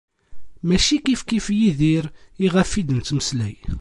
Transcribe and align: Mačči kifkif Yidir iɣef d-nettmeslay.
Mačči 0.67 0.97
kifkif 1.05 1.47
Yidir 1.59 2.05
iɣef 2.45 2.71
d-nettmeslay. 2.87 3.55